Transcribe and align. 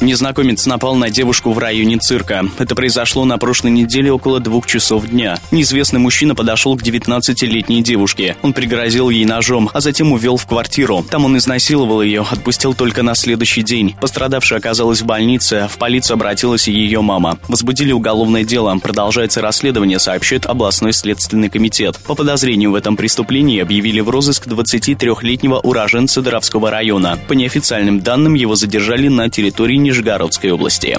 Незнакомец 0.00 0.64
напал 0.66 0.94
на 0.94 1.10
девушку 1.10 1.52
в 1.52 1.58
районе 1.58 1.98
цирка. 1.98 2.44
Это 2.58 2.74
произошло 2.76 3.24
на 3.24 3.36
прошлой 3.36 3.72
неделе 3.72 4.12
около 4.12 4.38
двух 4.38 4.66
часов 4.66 5.08
дня. 5.08 5.38
Неизвестный 5.50 5.98
мужчина 5.98 6.36
подошел 6.36 6.76
к 6.76 6.82
19-летней 6.82 7.82
девушке. 7.82 8.36
Он 8.42 8.52
пригрозил 8.52 9.10
ей 9.10 9.24
ножом, 9.24 9.68
а 9.72 9.80
затем 9.80 10.12
увел 10.12 10.36
в 10.36 10.46
квартиру. 10.46 11.04
Там 11.10 11.24
он 11.24 11.36
изнасиловал 11.36 12.00
ее, 12.02 12.24
отпустил 12.30 12.74
только 12.74 13.02
на 13.02 13.16
следующий 13.16 13.62
день. 13.62 13.96
Пострадавшая 14.00 14.60
оказалась 14.60 15.02
в 15.02 15.06
больнице, 15.06 15.68
в 15.68 15.78
полицию 15.78 16.14
обратилась 16.14 16.68
ее 16.68 17.00
мама. 17.00 17.38
Возбудили 17.48 17.90
уголовное 17.90 18.44
дело. 18.44 18.76
Продолжается 18.78 19.40
расследование, 19.40 19.98
сообщает 19.98 20.46
областной 20.46 20.92
следственный 20.92 21.50
комитет. 21.50 21.98
По 22.06 22.14
подозрению 22.14 22.70
в 22.70 22.76
этом 22.76 22.96
преступлении 22.96 23.60
объявили 23.60 24.00
в 24.00 24.10
розыск 24.10 24.46
23-летнего 24.46 25.56
уроженца 25.58 26.22
Доровского 26.22 26.70
района. 26.70 27.18
По 27.26 27.32
неофициальным 27.32 28.00
данным, 28.00 28.34
его 28.34 28.54
задержали 28.54 29.08
на 29.08 29.28
территории 29.28 29.87
Нижегородской 29.88 30.50
области. 30.50 30.98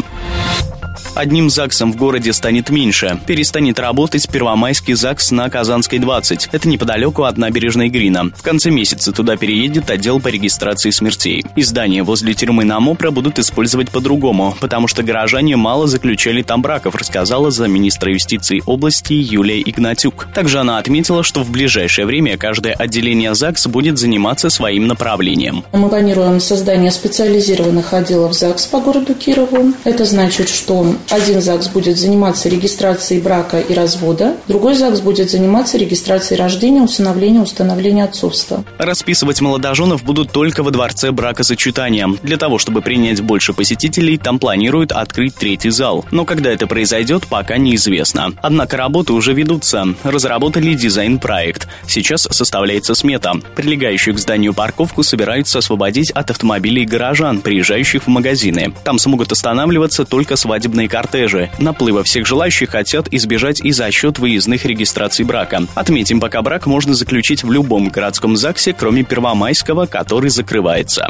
Одним 1.16 1.49
ЗАГСом 1.49 1.91
в 1.91 1.97
городе 1.97 2.31
станет 2.31 2.70
меньше. 2.70 3.20
Перестанет 3.25 3.80
работать 3.80 4.30
Первомайский 4.30 4.93
ЗАГС 4.93 5.31
на 5.31 5.49
Казанской 5.49 5.99
20. 5.99 6.49
Это 6.52 6.67
неподалеку 6.70 7.23
от 7.23 7.38
набережной 7.38 7.89
Грина. 7.89 8.31
В 8.35 8.41
конце 8.41 8.70
месяца 8.70 9.11
туда 9.11 9.35
переедет 9.35 9.89
отдел 9.89 10.20
по 10.20 10.30
регистрации 10.30 10.91
смертей. 10.91 11.44
Издание 11.55 12.03
возле 12.03 12.33
тюрьмы 12.33 12.63
Намопра 12.63 13.11
будут 13.11 13.39
использовать 13.39 13.89
по-другому, 13.89 14.55
потому 14.61 14.88
что 14.88 15.03
горожане 15.03 15.55
мало 15.55 15.88
заключали 15.88 16.41
там 16.41 16.61
браков, 16.61 16.95
рассказала 16.95 17.52
замминистра 17.52 18.13
юстиции 18.13 18.63
области 18.66 19.13
Юлия 19.13 19.61
Игнатюк. 19.61 20.27
Также 20.33 20.59
она 20.59 20.77
отметила, 20.77 21.23
что 21.23 21.44
в 21.44 21.52
ближайшее 21.52 22.06
время 22.06 22.38
каждое 22.38 22.73
отделение 22.73 23.35
ЗАГС 23.35 23.67
будет 23.67 23.97
заниматься 23.97 24.50
своим 24.50 24.88
направлением. 24.88 25.66
Мы 25.73 25.89
планируем 25.89 26.39
создание 26.39 26.91
специализированных 26.91 27.94
отделов 27.94 28.33
ЗАГС 28.33 28.67
по 28.67 28.78
городу 28.80 29.13
Кирову. 29.13 29.73
Это 29.83 30.05
значит, 30.05 30.49
что 30.49 30.95
один 31.09 31.41
ЗАГС 31.41 31.69
будет 31.69 31.97
заниматься 31.97 32.49
регистрацией 32.49 33.22
брака 33.22 33.59
и 33.59 33.73
развода, 33.73 34.35
другой 34.47 34.75
ЗАГС 34.75 35.02
будет 35.02 35.30
заниматься 35.30 35.77
регистрацией 35.77 36.39
рождения, 36.39 36.81
усыновления, 36.81 37.41
установления 37.41 38.03
отцовства. 38.03 38.63
Расписывать 38.77 39.41
молодоженов 39.41 40.03
будут 40.03 40.31
только 40.31 40.63
во 40.63 40.72
дворце 40.72 41.11
бракосочетания. 41.11 42.07
Для 42.23 42.38
того, 42.38 42.57
чтобы 42.57 42.81
принять 42.81 43.22
больше 43.22 43.53
посетителей, 43.53 44.17
там 44.17 44.39
планируют 44.39 44.91
открыть 44.91 45.35
третий 45.35 45.69
зал. 45.69 46.05
Но 46.11 46.25
когда 46.25 46.52
это 46.52 46.67
произойдет, 46.67 47.27
пока 47.27 47.57
неизвестно. 47.57 48.33
Однако 48.41 48.77
работы 48.77 49.13
уже 49.13 49.33
ведутся. 49.33 49.85
Разработали 50.03 50.73
дизайн-проект. 50.73 51.67
Сейчас 51.88 52.27
составляется 52.30 52.95
смета. 52.95 53.33
Прилегающую 53.55 54.16
к 54.16 54.19
зданию 54.19 54.53
парковку 54.53 55.03
собираются 55.03 55.59
освободить 55.59 56.11
от 56.11 56.31
автомобилей 56.31 56.85
горожан, 56.85 57.41
приезжающих 57.41 58.03
в 58.03 58.07
магазины. 58.07 58.69
Там 58.84 59.00
смогут 59.00 59.31
останавливаться 59.31 60.06
только 60.06 60.36
свадебные 60.36 60.88
кортежи. 60.88 61.50
Наплыва 61.59 62.03
всех 62.03 62.25
желающих 62.25 62.70
хотят 62.70 63.08
избежать 63.12 63.62
и 63.62 63.72
за 63.72 63.92
счет 63.92 64.20
выездных 64.20 64.66
регистраций 64.66 65.25
брака. 65.25 65.64
Отметим, 65.75 66.20
пока 66.20 66.42
брак 66.42 66.66
можно 66.66 66.94
заключить 66.94 67.44
в 67.44 67.52
любом 67.52 67.90
городском 67.90 68.36
ЗАГСе, 68.36 68.73
кроме 68.73 69.03
Первомайского, 69.03 69.86
который 69.86 70.30
закрывается. 70.30 71.08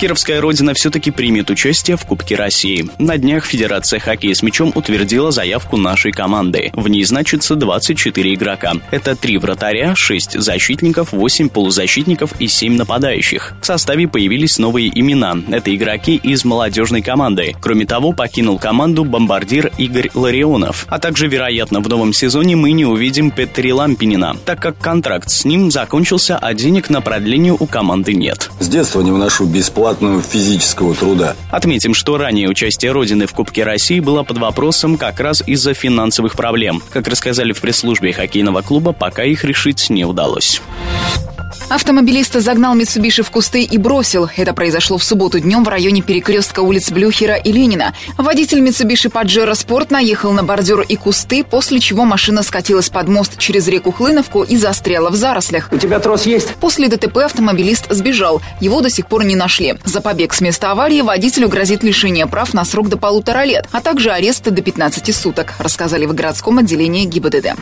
Кировская 0.00 0.40
родина 0.40 0.72
все-таки 0.72 1.10
примет 1.10 1.50
участие 1.50 1.98
в 1.98 2.06
Кубке 2.06 2.34
России. 2.34 2.88
На 2.96 3.18
днях 3.18 3.44
Федерация 3.44 4.00
хоккея 4.00 4.32
с 4.32 4.42
мячом 4.42 4.72
утвердила 4.74 5.30
заявку 5.30 5.76
нашей 5.76 6.10
команды. 6.10 6.72
В 6.72 6.88
ней 6.88 7.04
значится 7.04 7.54
24 7.54 8.32
игрока. 8.32 8.72
Это 8.92 9.14
3 9.14 9.36
вратаря, 9.36 9.94
6 9.94 10.40
защитников, 10.40 11.12
8 11.12 11.50
полузащитников 11.50 12.32
и 12.40 12.48
7 12.48 12.76
нападающих. 12.76 13.52
В 13.60 13.66
составе 13.66 14.08
появились 14.08 14.56
новые 14.56 14.88
имена. 14.98 15.36
Это 15.50 15.76
игроки 15.76 16.16
из 16.16 16.46
молодежной 16.46 17.02
команды. 17.02 17.54
Кроме 17.60 17.84
того, 17.84 18.12
покинул 18.12 18.58
команду 18.58 19.04
бомбардир 19.04 19.70
Игорь 19.76 20.10
Ларионов. 20.14 20.86
А 20.88 20.98
также, 20.98 21.28
вероятно, 21.28 21.80
в 21.80 21.90
новом 21.90 22.14
сезоне 22.14 22.56
мы 22.56 22.72
не 22.72 22.86
увидим 22.86 23.30
Петри 23.30 23.70
Лампинина, 23.74 24.34
так 24.46 24.62
как 24.62 24.78
контракт 24.78 25.28
с 25.28 25.44
ним 25.44 25.70
закончился, 25.70 26.38
а 26.38 26.54
денег 26.54 26.88
на 26.88 27.02
продление 27.02 27.52
у 27.52 27.66
команды 27.66 28.14
нет. 28.14 28.50
С 28.60 28.68
детства 28.68 29.02
не 29.02 29.10
выношу 29.10 29.44
бесплатно 29.44 29.89
бесплатного 29.90 30.22
физического 30.22 30.94
труда. 30.94 31.34
Отметим, 31.50 31.94
что 31.94 32.16
ранее 32.16 32.48
участие 32.48 32.92
Родины 32.92 33.26
в 33.26 33.32
Кубке 33.32 33.64
России 33.64 33.98
было 33.98 34.22
под 34.22 34.38
вопросом 34.38 34.96
как 34.96 35.18
раз 35.18 35.42
из-за 35.44 35.74
финансовых 35.74 36.36
проблем. 36.36 36.80
Как 36.90 37.08
рассказали 37.08 37.52
в 37.52 37.60
пресс-службе 37.60 38.12
хоккейного 38.12 38.62
клуба, 38.62 38.92
пока 38.92 39.24
их 39.24 39.44
решить 39.44 39.90
не 39.90 40.04
удалось. 40.04 40.62
Автомобилиста 41.70 42.40
загнал 42.40 42.74
Митсубиши 42.74 43.22
в 43.22 43.30
кусты 43.30 43.62
и 43.62 43.78
бросил. 43.78 44.28
Это 44.36 44.52
произошло 44.54 44.98
в 44.98 45.04
субботу 45.04 45.38
днем 45.38 45.62
в 45.62 45.68
районе 45.68 46.02
перекрестка 46.02 46.60
улиц 46.60 46.90
Блюхера 46.90 47.36
и 47.36 47.52
Ленина. 47.52 47.94
Водитель 48.18 48.58
Митсубиши 48.58 49.08
Паджеро 49.08 49.54
Спорт 49.54 49.92
наехал 49.92 50.32
на 50.32 50.42
бордюр 50.42 50.80
и 50.80 50.96
кусты, 50.96 51.44
после 51.44 51.78
чего 51.78 52.04
машина 52.04 52.42
скатилась 52.42 52.88
под 52.88 53.06
мост 53.06 53.38
через 53.38 53.68
реку 53.68 53.92
Хлыновку 53.92 54.42
и 54.42 54.56
застряла 54.56 55.10
в 55.10 55.14
зарослях. 55.14 55.68
У 55.70 55.78
тебя 55.78 56.00
трос 56.00 56.26
есть? 56.26 56.48
После 56.56 56.88
ДТП 56.88 57.18
автомобилист 57.18 57.86
сбежал. 57.88 58.42
Его 58.60 58.80
до 58.80 58.90
сих 58.90 59.06
пор 59.06 59.22
не 59.22 59.36
нашли. 59.36 59.76
За 59.84 60.00
побег 60.00 60.34
с 60.34 60.40
места 60.40 60.72
аварии 60.72 61.02
водителю 61.02 61.48
грозит 61.48 61.84
лишение 61.84 62.26
прав 62.26 62.52
на 62.52 62.64
срок 62.64 62.88
до 62.88 62.96
полутора 62.96 63.44
лет, 63.44 63.68
а 63.70 63.80
также 63.80 64.10
арест 64.10 64.42
до 64.42 64.60
15 64.60 65.14
суток, 65.14 65.54
рассказали 65.60 66.04
в 66.06 66.14
городском 66.14 66.58
отделении 66.58 67.04
ГИБДД. 67.04 67.54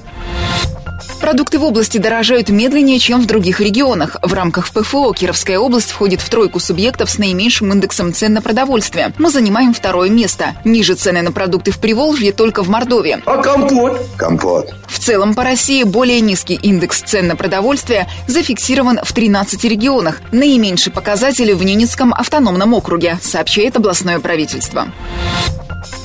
Продукты 1.28 1.58
в 1.58 1.64
области 1.64 1.98
дорожают 1.98 2.48
медленнее, 2.48 2.98
чем 2.98 3.20
в 3.20 3.26
других 3.26 3.60
регионах. 3.60 4.16
В 4.22 4.32
рамках 4.32 4.70
ПФО 4.70 5.12
Кировская 5.12 5.58
область 5.58 5.90
входит 5.90 6.22
в 6.22 6.30
тройку 6.30 6.58
субъектов 6.58 7.10
с 7.10 7.18
наименьшим 7.18 7.70
индексом 7.70 8.14
цен 8.14 8.32
на 8.32 8.40
продовольствие. 8.40 9.12
Мы 9.18 9.28
занимаем 9.28 9.74
второе 9.74 10.08
место. 10.08 10.54
Ниже 10.64 10.94
цены 10.94 11.20
на 11.20 11.30
продукты 11.30 11.70
в 11.70 11.80
Приволжье 11.80 12.32
только 12.32 12.62
в 12.62 12.70
Мордовии. 12.70 13.18
А 13.26 13.42
компот? 13.42 14.00
Компот. 14.16 14.72
В 14.86 14.98
целом 14.98 15.34
по 15.34 15.44
России 15.44 15.82
более 15.82 16.22
низкий 16.22 16.54
индекс 16.54 17.02
цен 17.02 17.26
на 17.26 17.36
продовольствие 17.36 18.08
зафиксирован 18.26 19.00
в 19.02 19.12
13 19.12 19.62
регионах. 19.64 20.22
Наименьший 20.32 20.94
показатель 20.94 21.54
в 21.54 21.62
Ненецком 21.62 22.14
автономном 22.14 22.72
округе, 22.72 23.18
сообщает 23.20 23.76
областное 23.76 24.18
правительство. 24.18 24.88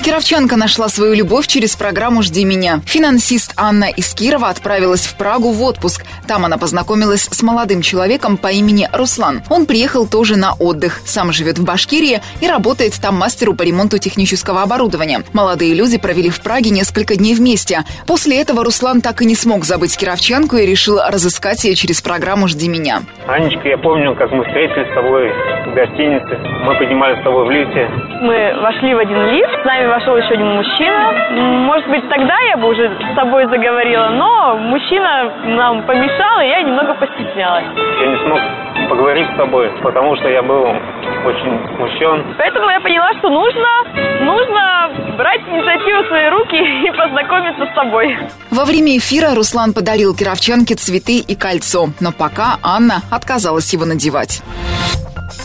Кировчанка 0.04 0.56
нашла 0.56 0.90
свою 0.90 1.14
любовь 1.14 1.46
через 1.46 1.76
программу 1.76 2.22
«Жди 2.22 2.44
меня». 2.44 2.82
Финансист 2.84 3.54
Анна 3.56 3.84
из 3.84 4.12
Кирова 4.12 4.50
отправилась 4.50 5.06
в 5.06 5.16
Прагу 5.16 5.50
в 5.52 5.62
отпуск. 5.62 6.04
Там 6.28 6.44
она 6.44 6.58
познакомилась 6.58 7.26
с 7.30 7.42
молодым 7.42 7.80
человеком 7.80 8.36
по 8.36 8.48
имени 8.48 8.86
Руслан. 8.92 9.40
Он 9.48 9.64
приехал 9.64 10.06
тоже 10.06 10.36
на 10.36 10.52
отдых. 10.52 11.00
Сам 11.06 11.32
живет 11.32 11.58
в 11.58 11.64
Башкирии 11.64 12.20
и 12.42 12.46
работает 12.46 13.00
там 13.00 13.14
мастеру 13.14 13.54
по 13.54 13.62
ремонту 13.62 13.96
технического 13.96 14.60
оборудования. 14.60 15.22
Молодые 15.32 15.72
люди 15.72 15.96
провели 15.96 16.28
в 16.28 16.42
Праге 16.42 16.68
несколько 16.68 17.16
дней 17.16 17.34
вместе. 17.34 17.84
После 18.06 18.38
этого 18.38 18.62
Руслан 18.62 19.00
так 19.00 19.22
и 19.22 19.24
не 19.24 19.34
смог 19.34 19.64
забыть 19.64 19.96
кировчанку 19.96 20.56
и 20.56 20.66
решил 20.66 20.98
разыскать 21.00 21.64
ее 21.64 21.74
через 21.76 22.02
программу 22.02 22.46
«Жди 22.46 22.68
меня». 22.68 23.04
Анечка, 23.26 23.66
я 23.68 23.78
помню, 23.78 24.14
как 24.16 24.30
мы 24.32 24.44
встретились 24.44 24.90
с 24.90 24.94
тобой 24.94 25.32
гостинице. 25.74 26.38
Мы 26.64 26.74
поднимались 26.76 27.20
с 27.20 27.24
тобой 27.24 27.46
в 27.46 27.50
лифте. 27.50 27.88
Мы 28.20 28.54
вошли 28.60 28.94
в 28.94 28.98
один 28.98 29.26
лифт, 29.26 29.62
с 29.62 29.64
нами 29.64 29.86
вошел 29.86 30.16
еще 30.16 30.34
один 30.34 30.54
мужчина. 30.54 31.12
Может 31.66 31.88
быть, 31.88 32.08
тогда 32.08 32.38
я 32.50 32.56
бы 32.56 32.68
уже 32.68 32.90
с 33.12 33.14
тобой 33.14 33.46
заговорила, 33.46 34.08
но 34.10 34.56
мужчина 34.56 35.32
нам 35.44 35.82
помешал, 35.82 36.40
и 36.40 36.46
я 36.46 36.62
немного 36.62 36.94
постеснялась. 36.94 37.64
Я 38.00 38.06
не 38.06 38.18
смог 38.24 38.40
поговорить 38.88 39.28
с 39.32 39.36
тобой, 39.36 39.70
потому 39.82 40.16
что 40.16 40.28
я 40.28 40.42
был 40.42 40.62
очень 40.62 41.76
смущен. 41.76 42.34
Поэтому 42.38 42.68
я 42.70 42.80
поняла, 42.80 43.12
что 43.18 43.30
нужно, 43.30 43.68
нужно 44.20 44.90
брать 45.16 45.40
инициативу 45.40 46.02
в 46.02 46.08
свои 46.08 46.28
руки 46.28 46.86
и 46.86 46.90
познакомиться 46.90 47.66
с 47.66 47.74
тобой. 47.74 48.16
Во 48.50 48.64
время 48.64 48.96
эфира 48.96 49.34
Руслан 49.34 49.72
подарил 49.72 50.14
кировчанке 50.14 50.74
цветы 50.74 51.18
и 51.18 51.34
кольцо, 51.34 51.88
но 52.00 52.12
пока 52.12 52.58
Анна 52.62 53.00
отказалась 53.10 53.72
его 53.72 53.84
надевать. 53.84 54.42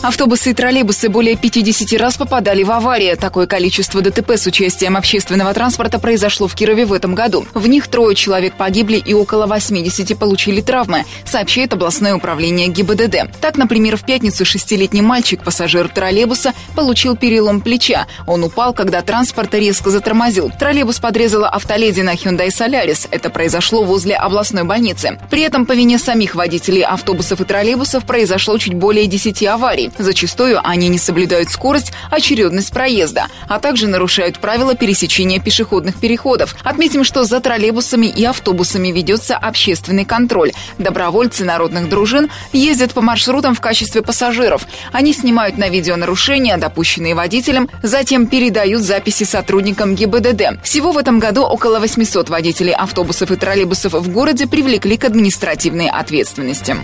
Автобусы 0.02 0.50
и 0.50 0.54
троллейбусы 0.54 1.10
более 1.10 1.36
50 1.36 2.00
раз 2.00 2.16
попадали 2.16 2.62
в 2.62 2.70
аварии. 2.70 3.14
Такое 3.16 3.46
количество 3.46 4.00
ДТП 4.00 4.30
с 4.30 4.46
участием 4.46 4.96
общественного 4.96 5.52
транспорта 5.52 5.98
произошло 5.98 6.48
в 6.48 6.54
Кирове 6.54 6.86
в 6.86 6.94
этом 6.94 7.14
году. 7.14 7.44
В 7.52 7.66
них 7.66 7.86
трое 7.86 8.16
человек 8.16 8.54
погибли 8.54 8.96
и 8.96 9.12
около 9.12 9.44
80 9.44 10.18
получили 10.18 10.62
травмы, 10.62 11.04
сообщает 11.26 11.74
областное 11.74 12.14
управление 12.14 12.68
ГИБДД. 12.68 13.40
Так, 13.42 13.58
например, 13.58 13.98
в 13.98 14.06
пятницу 14.06 14.46
шестилетний 14.46 15.02
мальчик, 15.02 15.44
пассажир 15.44 15.88
троллейбуса, 15.88 16.54
получил 16.74 17.14
перелом 17.14 17.60
плеча. 17.60 18.06
Он 18.26 18.42
упал, 18.42 18.72
когда 18.72 19.02
транспорт 19.02 19.54
резко 19.54 19.90
затормозил. 19.90 20.50
Троллейбус 20.58 20.98
подрезала 20.98 21.50
автоледи 21.50 22.00
на 22.00 22.14
Hyundai 22.14 22.48
Solaris. 22.48 23.06
Это 23.10 23.28
произошло 23.28 23.84
возле 23.84 24.16
областной 24.16 24.64
больницы. 24.64 25.18
При 25.28 25.42
этом 25.42 25.66
по 25.66 25.72
вине 25.72 25.98
самих 25.98 26.34
водителей 26.34 26.84
автобусов 26.84 27.42
и 27.42 27.44
троллейбусов 27.44 28.06
произошло 28.06 28.56
чуть 28.56 28.74
более 28.74 29.06
10 29.06 29.42
аварий. 29.44 29.89
Зачастую 29.98 30.60
они 30.62 30.88
не 30.88 30.98
соблюдают 30.98 31.50
скорость, 31.50 31.92
очередность 32.10 32.72
проезда, 32.72 33.26
а 33.48 33.58
также 33.58 33.86
нарушают 33.86 34.38
правила 34.38 34.74
пересечения 34.74 35.40
пешеходных 35.40 35.96
переходов. 35.96 36.56
Отметим, 36.62 37.04
что 37.04 37.24
за 37.24 37.40
троллейбусами 37.40 38.06
и 38.06 38.24
автобусами 38.24 38.88
ведется 38.88 39.36
общественный 39.36 40.04
контроль. 40.04 40.52
Добровольцы 40.78 41.44
народных 41.44 41.88
дружин 41.88 42.30
ездят 42.52 42.92
по 42.92 43.00
маршрутам 43.00 43.54
в 43.54 43.60
качестве 43.60 44.02
пассажиров. 44.02 44.66
Они 44.92 45.12
снимают 45.12 45.58
на 45.58 45.68
видео 45.68 45.96
нарушения, 45.96 46.56
допущенные 46.56 47.14
водителем, 47.14 47.68
затем 47.82 48.26
передают 48.26 48.82
записи 48.82 49.24
сотрудникам 49.24 49.94
ГИБДД. 49.94 50.62
Всего 50.62 50.92
в 50.92 50.98
этом 50.98 51.18
году 51.18 51.42
около 51.42 51.78
800 51.80 52.28
водителей 52.28 52.72
автобусов 52.72 53.30
и 53.30 53.36
троллейбусов 53.36 53.92
в 53.92 54.10
городе 54.10 54.46
привлекли 54.46 54.96
к 54.96 55.04
административной 55.04 55.88
ответственности. 55.88 56.76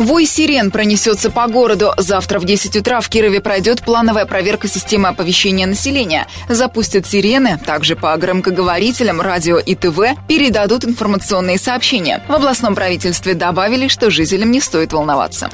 Вой 0.00 0.24
сирен 0.24 0.70
пронесется 0.70 1.30
по 1.30 1.46
городу. 1.46 1.92
Завтра 1.98 2.38
в 2.38 2.46
10 2.46 2.74
утра 2.74 3.02
в 3.02 3.10
Кирове 3.10 3.42
пройдет 3.42 3.82
плановая 3.82 4.24
проверка 4.24 4.66
системы 4.66 5.08
оповещения 5.08 5.66
населения. 5.66 6.26
Запустят 6.48 7.06
сирены, 7.06 7.60
также 7.66 7.96
по 7.96 8.16
громкоговорителям, 8.16 9.20
радио 9.20 9.58
и 9.58 9.74
ТВ 9.74 10.16
передадут 10.26 10.86
информационные 10.86 11.58
сообщения. 11.58 12.22
В 12.28 12.32
областном 12.32 12.74
правительстве 12.74 13.34
добавили, 13.34 13.88
что 13.88 14.10
жителям 14.10 14.50
не 14.50 14.62
стоит 14.62 14.94
волноваться. 14.94 15.50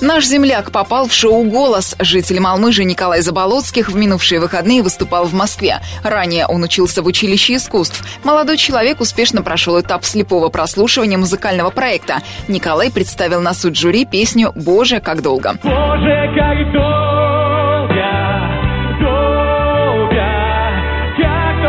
Наш 0.00 0.26
земляк 0.26 0.70
попал 0.70 1.06
в 1.08 1.12
шоу 1.12 1.44
«Голос». 1.44 1.96
Житель 1.98 2.40
Малмыжи 2.40 2.84
Николай 2.84 3.20
Заболоцких 3.20 3.88
в 3.88 3.96
минувшие 3.96 4.40
выходные 4.40 4.82
выступал 4.82 5.24
в 5.24 5.34
Москве. 5.34 5.80
Ранее 6.02 6.46
он 6.46 6.62
учился 6.62 7.02
в 7.02 7.06
училище 7.06 7.56
искусств. 7.56 8.02
Молодой 8.24 8.56
человек 8.56 9.00
успешно 9.00 9.42
прошел 9.42 9.80
этап 9.80 10.04
слепого 10.04 10.48
прослушивания 10.48 11.18
музыкального 11.18 11.70
проекта. 11.70 12.22
Николай 12.48 12.90
представил 12.90 13.40
на 13.40 13.54
суд 13.54 13.76
жюри 13.76 14.04
песню 14.04 14.52
«Боже, 14.54 15.00
как 15.00 15.22
долго». 15.22 15.58
Боже, 15.62 16.32
как 16.36 16.72
долго, 16.72 18.12
долго, 19.00 20.16
как 21.20 21.62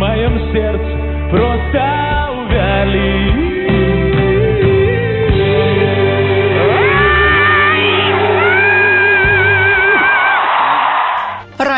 моем 0.00 0.50
сердце 0.50 1.30
просто 1.30 2.30
увяли. 2.32 3.49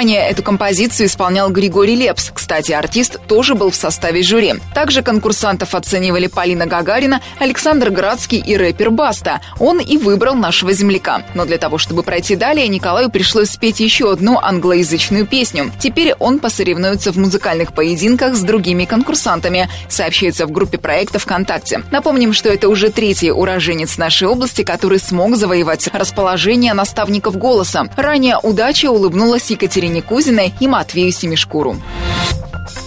Ранее 0.02 0.26
эту 0.26 0.42
композицию 0.42 1.06
исполнял 1.06 1.48
Григорий 1.48 1.94
Лепс. 1.94 2.32
Кстати, 2.34 2.72
артист 2.72 3.20
тоже 3.28 3.54
был 3.54 3.70
в 3.70 3.76
составе 3.76 4.24
жюри. 4.24 4.54
Также 4.74 5.00
конкурсантов 5.00 5.76
оценивали 5.76 6.26
Полина 6.26 6.66
Гагарина, 6.66 7.20
Александр 7.38 7.90
Градский 7.90 8.38
и 8.40 8.56
рэпер 8.56 8.90
Баста. 8.90 9.40
Он 9.60 9.78
и 9.78 9.98
выбрал 9.98 10.34
нашего 10.34 10.72
земляка. 10.72 11.22
Но 11.34 11.44
для 11.44 11.56
того, 11.56 11.78
чтобы 11.78 12.02
пройти 12.02 12.34
далее, 12.34 12.66
Николаю 12.66 13.10
пришлось 13.10 13.50
спеть 13.50 13.78
еще 13.78 14.10
одну 14.10 14.40
англоязычную 14.42 15.24
песню. 15.24 15.70
Теперь 15.78 16.14
он 16.14 16.40
посоревнуется 16.40 17.12
в 17.12 17.16
музыкальных 17.16 17.72
поединках 17.72 18.34
с 18.34 18.40
другими 18.40 18.86
конкурсантами, 18.86 19.68
сообщается 19.88 20.48
в 20.48 20.50
группе 20.50 20.78
проекта 20.78 21.20
ВКонтакте. 21.20 21.84
Напомним, 21.92 22.32
что 22.32 22.48
это 22.48 22.68
уже 22.68 22.90
третий 22.90 23.30
уроженец 23.30 23.98
нашей 23.98 24.26
области, 24.26 24.64
который 24.64 24.98
смог 24.98 25.36
завоевать 25.36 25.86
расположение 25.92 26.74
наставников 26.74 27.36
голоса. 27.36 27.86
Ранее 27.96 28.36
удача 28.42 28.90
улыбнулась 28.90 29.48
Екатерине 29.48 29.91
Кузиной 30.00 30.52
и 30.60 30.66
Матвею 30.66 31.12
Семишкуру. 31.12 31.76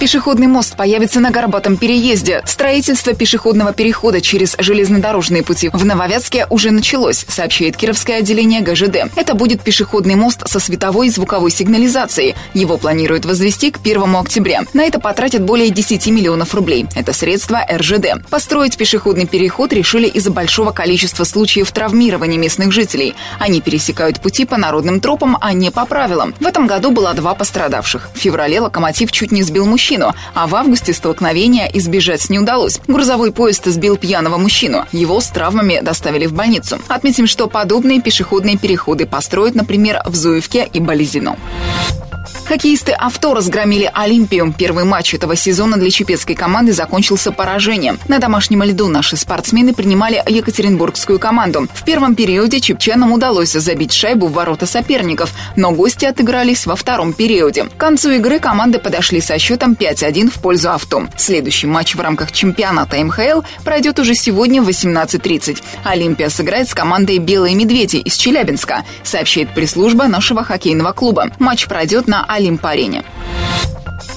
Пешеходный 0.06 0.46
мост 0.46 0.78
появится 0.78 1.20
на 1.20 1.32
Горбатом 1.32 1.78
переезде. 1.78 2.44
Строительство 2.46 3.14
пешеходного 3.14 3.74
перехода 3.74 4.22
через 4.22 4.56
железнодорожные 4.60 5.42
пути 5.42 5.72
в 5.74 5.84
Нововятске 5.84 6.46
уже 6.52 6.70
началось, 6.70 7.26
сообщает 7.28 7.76
Кировское 7.76 8.20
отделение 8.20 8.62
ГЖД. 8.62 9.12
Это 9.16 9.34
будет 9.34 9.64
пешеходный 9.64 10.14
мост 10.14 10.48
со 10.48 10.60
световой 10.60 11.08
и 11.08 11.10
звуковой 11.10 11.50
сигнализацией. 11.50 12.36
Его 12.54 12.78
планируют 12.78 13.26
возвести 13.26 13.72
к 13.72 13.80
1 13.80 14.16
октября. 14.16 14.62
На 14.74 14.84
это 14.84 15.00
потратят 15.00 15.42
более 15.42 15.72
10 15.72 16.06
миллионов 16.12 16.54
рублей. 16.54 16.86
Это 16.94 17.12
средства 17.12 17.66
РЖД. 17.68 18.30
Построить 18.30 18.78
пешеходный 18.78 19.26
переход 19.26 19.74
решили 19.74 20.08
из-за 20.08 20.30
большого 20.30 20.70
количества 20.70 21.24
случаев 21.24 21.72
травмирования 21.72 22.38
местных 22.38 22.72
жителей. 22.72 23.16
Они 23.40 23.60
пересекают 23.60 24.22
пути 24.22 24.46
по 24.46 24.58
народным 24.58 25.00
тропам, 25.00 25.36
а 25.42 25.52
не 25.54 25.72
по 25.72 25.84
правилам. 25.88 26.36
В 26.40 26.46
этом 26.46 26.68
году 26.68 26.92
было 26.92 27.16
два 27.16 27.34
пострадавших. 27.34 28.12
В 28.14 28.20
феврале 28.20 28.60
локомотив 28.60 29.12
чуть 29.12 29.32
не 29.32 29.42
сбил 29.42 29.66
мужчину, 29.96 30.14
а 30.34 30.48
в 30.48 30.56
августе 30.56 30.94
столкновения 30.94 31.70
избежать 31.74 32.30
не 32.30 32.40
удалось. 32.40 32.80
Грузовой 32.88 33.32
поезд 33.32 33.66
сбил 33.66 33.98
пьяного 33.98 34.38
мужчину. 34.38 34.86
Его 34.92 35.20
с 35.20 35.28
травмами 35.28 35.80
доставили 35.82 36.26
в 36.26 36.34
больницу. 36.34 36.80
Отметим, 36.88 37.28
что 37.28 37.48
подобные 37.48 38.02
пешеходные 38.02 38.58
переходы 38.58 39.06
построят, 39.06 39.56
например, 39.56 40.02
в 40.06 40.16
Зуевке 40.16 40.68
и 40.72 40.80
Болезино. 40.80 41.38
Хоккеисты 42.46 42.92
«Авто» 42.92 43.34
разгромили 43.34 43.90
«Олимпию». 43.92 44.54
Первый 44.56 44.84
матч 44.84 45.16
этого 45.16 45.36
сезона 45.36 45.78
для 45.78 45.90
чепецкой 45.90 46.36
команды 46.36 46.74
закончился 46.74 47.32
поражением. 47.32 47.98
На 48.08 48.20
домашнем 48.20 48.62
льду 48.62 48.88
наши 48.88 49.18
спортсмены 49.18 49.74
принимали 49.74 50.22
екатеринбургскую 50.28 51.18
команду. 51.18 51.68
В 51.74 51.84
первом 51.84 52.14
периоде 52.14 52.60
чепчанам 52.60 53.14
удалось 53.14 53.54
забить 53.54 53.94
шайбу 53.94 54.28
в 54.28 54.34
ворота 54.34 54.68
соперников, 54.68 55.32
но 55.56 55.72
гости 55.72 56.06
отыгрались 56.06 56.68
во 56.68 56.76
втором 56.76 57.14
периоде. 57.14 57.64
К 57.64 57.78
концу 57.78 58.12
игры 58.12 58.38
команды 58.38 58.78
подошли 58.78 59.22
со 59.22 59.40
счетом 59.40 59.74
5-1 59.74 60.30
в 60.30 60.40
пользу 60.40 60.72
«Авто». 60.72 61.08
Следующий 61.18 61.66
матч 61.66 61.96
в 61.96 62.00
рамках 62.00 62.32
чемпионата 62.32 63.04
МХЛ 63.04 63.42
пройдет 63.64 63.98
уже 63.98 64.14
сегодня 64.14 64.62
в 64.62 64.70
18.30. 64.70 65.64
«Олимпия» 65.84 66.30
сыграет 66.30 66.70
с 66.70 66.76
командой 66.76 67.18
«Белые 67.18 67.56
медведи» 67.56 67.98
из 67.98 68.16
Челябинска, 68.18 68.84
сообщает 69.02 69.52
пресс-служба 69.56 70.06
нашего 70.06 70.44
хоккейного 70.44 70.92
клуба. 70.92 71.32
Матч 71.40 71.66
пройдет 71.66 72.08
на 72.08 72.24
Олимп-арене. 72.36 73.04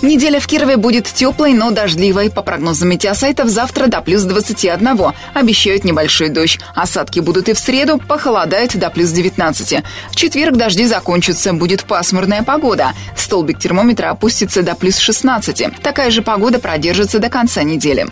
Неделя 0.02 0.38
в 0.38 0.46
Кирове 0.46 0.76
будет 0.76 1.06
теплой, 1.06 1.54
но 1.54 1.70
дождливой. 1.70 2.30
По 2.30 2.42
прогнозам 2.42 2.88
метеосайтов, 2.90 3.48
завтра 3.48 3.88
до 3.88 4.00
плюс 4.00 4.22
21. 4.22 5.12
Обещают 5.34 5.84
небольшой 5.84 6.28
дождь. 6.28 6.60
Осадки 6.74 7.18
будут 7.20 7.48
и 7.48 7.52
в 7.52 7.58
среду, 7.58 7.98
похолодает 7.98 8.76
до 8.78 8.90
плюс 8.90 9.10
19. 9.10 9.82
В 10.10 10.16
четверг 10.16 10.56
дожди 10.56 10.86
закончатся, 10.86 11.52
будет 11.52 11.84
пасмурная 11.84 12.44
погода. 12.44 12.92
Столбик 13.16 13.58
термометра 13.58 14.10
опустится 14.10 14.62
до 14.62 14.76
плюс 14.76 14.98
16. 14.98 15.80
Такая 15.82 16.10
же 16.10 16.22
погода 16.22 16.60
продержится 16.60 17.18
до 17.18 17.28
конца 17.28 17.64
недели. 17.64 18.06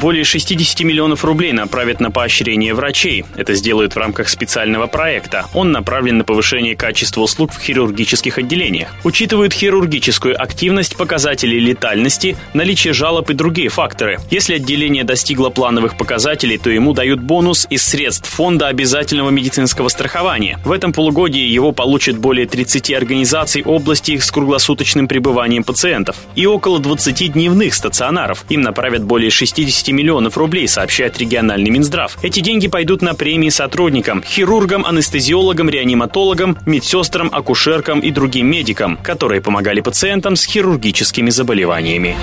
Более 0.00 0.24
60 0.24 0.80
миллионов 0.80 1.24
рублей 1.24 1.52
направят 1.52 2.00
на 2.00 2.10
поощрение 2.10 2.74
врачей. 2.74 3.24
Это 3.34 3.54
сделают 3.54 3.94
в 3.94 3.98
рамках 3.98 4.28
специального 4.28 4.86
проекта. 4.86 5.46
Он 5.54 5.72
направлен 5.72 6.18
на 6.18 6.24
повышение 6.24 6.76
качества 6.76 7.22
услуг 7.22 7.52
в 7.52 7.58
хирургических 7.58 8.36
отделениях. 8.36 8.88
Учитывают 9.04 9.54
хирургическую 9.54 10.40
активность, 10.40 10.96
показатели 10.96 11.58
летальности, 11.58 12.36
наличие 12.52 12.92
жалоб 12.92 13.30
и 13.30 13.34
другие 13.34 13.70
факторы. 13.70 14.18
Если 14.30 14.56
отделение 14.56 15.02
достигло 15.02 15.48
плановых 15.48 15.96
показателей, 15.96 16.58
то 16.58 16.68
ему 16.68 16.92
дают 16.92 17.20
бонус 17.20 17.66
из 17.70 17.82
средств 17.82 18.28
фонда 18.28 18.68
обязательного 18.68 19.30
медицинского 19.30 19.88
страхования. 19.88 20.58
В 20.64 20.72
этом 20.72 20.92
полугодии 20.92 21.40
его 21.40 21.72
получат 21.72 22.18
более 22.18 22.46
30 22.46 22.92
организаций 22.92 23.62
области 23.62 24.18
с 24.18 24.30
круглосуточным 24.30 25.08
пребыванием 25.08 25.64
пациентов 25.64 26.16
и 26.34 26.44
около 26.44 26.80
20 26.80 27.32
дневных 27.32 27.72
стационаров. 27.72 28.44
Им 28.50 28.60
направят 28.60 29.02
более 29.02 29.30
60 29.30 29.85
миллионов 29.92 30.36
рублей, 30.36 30.68
сообщает 30.68 31.18
региональный 31.18 31.70
Минздрав. 31.70 32.16
Эти 32.22 32.40
деньги 32.40 32.68
пойдут 32.68 33.02
на 33.02 33.14
премии 33.14 33.48
сотрудникам, 33.48 34.22
хирургам, 34.22 34.84
анестезиологам, 34.84 35.68
реаниматологам, 35.68 36.58
медсестрам, 36.66 37.28
акушеркам 37.32 38.00
и 38.00 38.10
другим 38.10 38.46
медикам, 38.48 38.98
которые 39.02 39.40
помогали 39.40 39.80
пациентам 39.80 40.36
с 40.36 40.44
хирургическими 40.44 41.30
заболеваниями. 41.30 42.16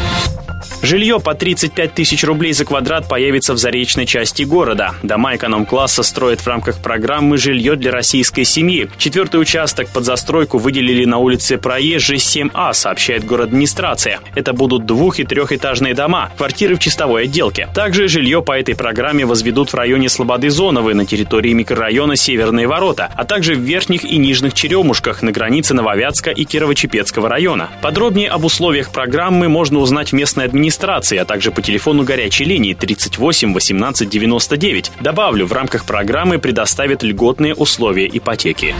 Жилье 0.84 1.22
по 1.22 1.34
35 1.34 1.94
тысяч 1.94 2.25
рублей 2.25 2.52
за 2.52 2.66
квадрат 2.66 3.08
появится 3.08 3.54
в 3.54 3.58
заречной 3.58 4.06
части 4.06 4.44
города. 4.44 4.92
Дома 5.02 5.34
эконом-класса 5.38 6.04
строят 6.04 6.42
в 6.42 6.48
рамках 6.48 6.80
программы 6.80 7.38
«Жилье 7.38 7.78
для 7.78 7.90
российской 7.90 8.44
семьи». 8.44 8.90
Четвертый 8.98 9.40
участок 9.40 9.88
под 9.94 10.04
застройку 10.04 10.58
выделили 10.58 11.06
на 11.06 11.20
улице 11.20 11.58
Проезжей 11.58 12.18
7А, 12.18 12.74
сообщает 12.74 13.24
город 13.24 13.48
администрация. 13.48 14.20
Это 14.36 14.52
будут 14.52 14.86
двух- 14.86 15.22
и 15.22 15.24
трехэтажные 15.24 15.94
дома, 15.94 16.34
квартиры 16.36 16.75
в 16.75 16.80
чистовой 16.80 17.24
отделке. 17.24 17.70
Также 17.74 18.10
жилье 18.10 18.42
по 18.42 18.52
этой 18.52 18.75
программе 18.75 19.25
возведут 19.25 19.72
в 19.72 19.75
районе 19.75 20.10
Слободы 20.10 20.50
Зоновой 20.50 20.96
на 20.96 21.06
территории 21.06 21.54
микрорайона 21.54 22.18
Северные 22.18 22.68
ворота, 22.68 23.10
а 23.16 23.24
также 23.24 23.56
в 23.56 23.60
Верхних 23.60 24.04
и 24.04 24.18
Нижних 24.18 24.54
Черемушках 24.54 25.22
на 25.22 25.32
границе 25.32 25.75
Нововятска 25.75 26.32
и 26.32 26.44
Кирово-Чепецкого 26.44 27.30
района. 27.30 27.70
Подробнее 27.82 28.28
об 28.28 28.44
условиях 28.44 28.92
программы 28.92 29.48
можно 29.48 29.80
узнать 29.80 30.10
в 30.10 30.13
местной 30.13 30.44
администрации, 30.44 30.73
а 31.18 31.25
также 31.25 31.51
по 31.51 31.62
телефону 31.62 32.03
горячей 32.03 32.46
линии 32.46 32.74
38 32.74 33.53
18 33.53 34.10
99. 34.10 34.92
Добавлю, 35.01 35.46
в 35.46 35.53
рамках 35.53 35.86
программы 35.86 36.39
предоставят 36.39 37.03
льготные 37.03 37.53
условия 37.53 38.10
ипотеки. 38.12 38.75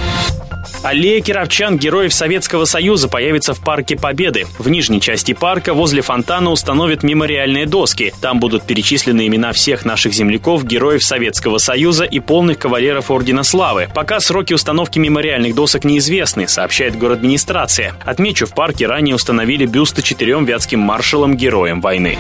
Аллея 0.84 1.22
кировчан 1.22 1.78
Героев 1.78 2.14
Советского 2.14 2.66
Союза 2.66 3.08
появится 3.08 3.54
в 3.54 3.62
Парке 3.62 3.96
Победы. 3.96 4.46
В 4.60 4.68
нижней 4.68 5.00
части 5.00 5.34
парка 5.34 5.74
возле 5.74 6.02
фонтана 6.02 6.52
установят 6.52 7.04
мемориальные 7.04 7.66
доски. 7.66 8.14
Там 8.20 8.42
будут 8.42 8.64
перечислены 8.64 9.26
имена 9.28 9.54
всех 9.54 9.86
наших 9.86 10.14
земляков, 10.14 10.66
героев 10.66 11.02
Советского 11.02 11.58
Союза 11.58 12.04
и 12.04 12.20
полных 12.20 12.60
кавалеров 12.60 13.10
Ордена 13.12 13.44
Славы. 13.44 13.88
Пока 13.96 14.20
сроки 14.20 14.54
установки 14.54 15.00
мемориальных 15.00 15.56
досок 15.56 15.86
неизвестны, 15.86 16.50
сообщает 16.50 16.98
город 16.98 17.20
администрация. 17.20 17.94
Отмечу, 18.06 18.46
в 18.46 18.54
парке 18.54 18.86
ранее 18.86 19.16
установили 19.16 19.66
бюсты 19.66 20.02
четырем 20.02 20.44
вятским 20.44 20.82
маршалам-героям 20.82 21.80
войны. 21.80 22.18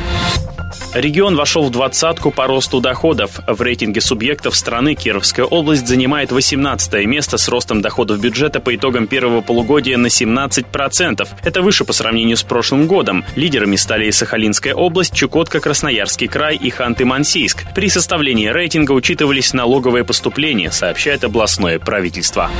Регион 0.93 1.35
вошел 1.35 1.63
в 1.63 1.71
двадцатку 1.71 2.29
по 2.29 2.45
росту 2.45 2.79
доходов. 2.79 3.39
В 3.47 3.59
рейтинге 3.63 3.99
субъектов 3.99 4.55
страны 4.55 4.93
Кировская 4.93 5.43
область 5.43 5.87
занимает 5.87 6.31
18 6.31 7.07
место 7.07 7.39
с 7.39 7.47
ростом 7.47 7.81
доходов 7.81 8.21
бюджета 8.21 8.59
по 8.59 8.75
итогам 8.75 9.07
первого 9.07 9.41
полугодия 9.41 9.97
на 9.97 10.07
17%. 10.07 11.27
Это 11.43 11.61
выше 11.63 11.83
по 11.83 11.93
сравнению 11.93 12.37
с 12.37 12.43
прошлым 12.43 12.85
годом. 12.85 13.25
Лидерами 13.35 13.75
стали 13.75 14.05
и 14.05 14.11
Сахалинская 14.11 14.75
область, 14.75 15.15
Чукотка, 15.15 15.59
Красноярский 15.59 16.27
край 16.27 16.57
и 16.57 16.69
Ханты-Мансийск. 16.69 17.73
При 17.73 17.89
составлении 17.89 18.49
рейтинга 18.49 18.91
учитывались 18.91 19.53
налоговые 19.53 20.03
поступления, 20.03 20.69
сообщает 20.71 21.23
областное 21.23 21.79
правительство. 21.79 22.51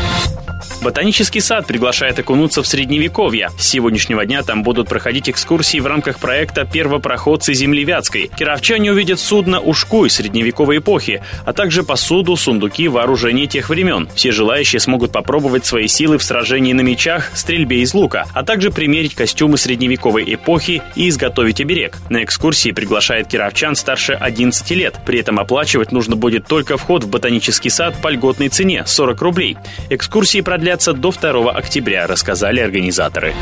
Ботанический 0.81 1.39
сад 1.39 1.65
приглашает 1.65 2.19
окунуться 2.19 2.61
в 2.61 2.67
Средневековье. 2.67 3.49
С 3.57 3.67
сегодняшнего 3.67 4.25
дня 4.25 4.43
там 4.43 4.63
будут 4.63 4.89
проходить 4.89 5.29
экскурсии 5.29 5.77
в 5.79 5.87
рамках 5.87 6.19
проекта 6.19 6.65
«Первопроходцы 6.65 7.53
Земли 7.53 7.83
Вятской». 7.83 8.22
Кировчане 8.27 8.91
увидят 8.91 9.19
судно 9.19 9.59
«Ушкуй» 9.59 10.09
средневековой 10.09 10.77
эпохи, 10.77 11.23
а 11.45 11.53
также 11.53 11.83
посуду, 11.83 12.35
сундуки, 12.35 12.87
вооружение 12.87 13.47
тех 13.47 13.69
времен. 13.69 14.09
Все 14.15 14.31
желающие 14.31 14.79
смогут 14.79 15.11
попробовать 15.11 15.65
свои 15.65 15.87
силы 15.87 16.17
в 16.17 16.23
сражении 16.23 16.73
на 16.73 16.81
мечах, 16.81 17.31
стрельбе 17.33 17.81
из 17.81 17.93
лука, 17.93 18.25
а 18.33 18.43
также 18.43 18.71
примерить 18.71 19.15
костюмы 19.15 19.57
средневековой 19.57 20.33
эпохи 20.33 20.81
и 20.95 21.09
изготовить 21.09 21.61
оберег. 21.61 21.97
На 22.09 22.23
экскурсии 22.23 22.71
приглашает 22.71 23.27
кировчан 23.27 23.75
старше 23.75 24.13
11 24.13 24.69
лет. 24.71 24.95
При 25.05 25.19
этом 25.19 25.39
оплачивать 25.39 25.91
нужно 25.91 26.15
будет 26.15 26.47
только 26.47 26.77
вход 26.77 27.03
в 27.03 27.09
ботанический 27.09 27.69
сад 27.69 27.95
по 28.01 28.09
льготной 28.09 28.49
цене– 28.49 28.83
40 28.85 29.21
рублей. 29.21 29.57
Экскурсии 29.89 30.41
продлятся 30.41 30.93
до 30.93 31.11
2 31.11 31.51
октября, 31.51 32.07
рассказали 32.07 32.59
организаторы. 32.59 33.33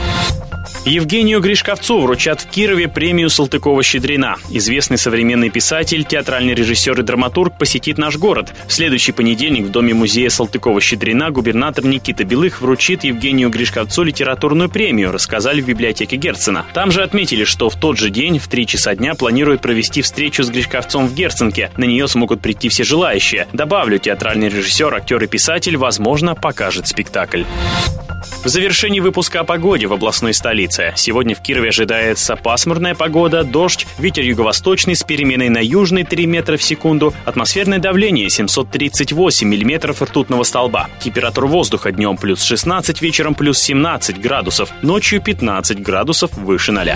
Евгению 0.85 1.41
Гришковцу 1.41 1.99
вручат 1.99 2.41
в 2.41 2.47
Кирове 2.47 2.87
премию 2.87 3.29
Салтыкова-Щедрина. 3.29 4.37
Известный 4.49 4.97
современный 4.97 5.51
писатель, 5.51 6.03
театральный 6.03 6.55
режиссер 6.55 6.99
и 6.99 7.03
драматург 7.03 7.55
посетит 7.55 7.99
наш 7.99 8.17
город. 8.17 8.51
В 8.67 8.73
следующий 8.73 9.11
понедельник 9.11 9.65
в 9.65 9.69
Доме 9.69 9.93
музея 9.93 10.29
Салтыкова-Щедрина 10.29 11.29
губернатор 11.29 11.85
Никита 11.85 12.23
Белых 12.23 12.61
вручит 12.61 13.03
Евгению 13.03 13.51
Гришковцу 13.51 14.01
литературную 14.01 14.69
премию, 14.69 15.11
рассказали 15.11 15.61
в 15.61 15.67
библиотеке 15.67 16.15
Герцена. 16.15 16.65
Там 16.73 16.89
же 16.89 17.03
отметили, 17.03 17.43
что 17.43 17.69
в 17.69 17.75
тот 17.75 17.99
же 17.99 18.09
день 18.09 18.39
в 18.39 18.47
3 18.47 18.65
часа 18.65 18.95
дня 18.95 19.13
планируют 19.13 19.61
провести 19.61 20.01
встречу 20.01 20.41
с 20.41 20.49
Гришковцом 20.49 21.07
в 21.07 21.13
Герценке. 21.13 21.69
На 21.77 21.83
нее 21.83 22.07
смогут 22.07 22.41
прийти 22.41 22.69
все 22.69 22.83
желающие. 22.83 23.47
Добавлю, 23.53 23.99
театральный 23.99 24.49
режиссер, 24.49 24.95
актер 24.95 25.23
и 25.23 25.27
писатель, 25.27 25.77
возможно, 25.77 26.33
покажет 26.33 26.87
спектакль. 26.87 27.43
В 28.43 28.47
завершении 28.47 28.99
выпуска 28.99 29.41
о 29.41 29.43
погоде 29.43 29.87
в 29.87 29.93
областной 29.93 30.33
столице. 30.33 30.70
Сегодня 30.95 31.35
в 31.35 31.41
Кирове 31.41 31.69
ожидается 31.69 32.35
пасмурная 32.35 32.95
погода, 32.95 33.43
дождь, 33.43 33.85
ветер 33.99 34.23
юго-восточный 34.23 34.95
с 34.95 35.03
переменой 35.03 35.49
на 35.49 35.59
южный 35.59 36.03
3 36.03 36.25
метра 36.25 36.57
в 36.57 36.63
секунду, 36.63 37.13
атмосферное 37.25 37.79
давление 37.79 38.29
738 38.29 39.47
миллиметров 39.47 40.01
ртутного 40.01 40.43
столба. 40.43 40.89
Температура 40.99 41.47
воздуха 41.47 41.91
днем 41.91 42.17
плюс 42.17 42.41
16, 42.43 43.01
вечером 43.01 43.35
плюс 43.35 43.59
17 43.59 44.19
градусов, 44.21 44.71
ночью 44.81 45.21
15 45.21 45.81
градусов 45.81 46.33
выше 46.33 46.71
0. 46.71 46.91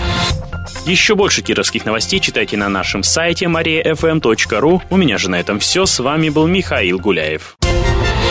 Еще 0.86 1.14
больше 1.14 1.42
кировских 1.42 1.84
новостей 1.84 2.20
читайте 2.20 2.56
на 2.56 2.68
нашем 2.68 3.02
сайте 3.02 3.46
mariafm.ru. 3.46 4.82
У 4.88 4.96
меня 4.96 5.18
же 5.18 5.30
на 5.30 5.40
этом 5.40 5.58
все. 5.58 5.86
С 5.86 5.98
вами 5.98 6.28
был 6.28 6.46
Михаил 6.46 6.98
Гуляев. 6.98 7.55